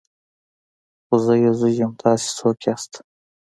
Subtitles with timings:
[1.07, 2.75] هو زه يې زوی يم تاسې څوک يئ.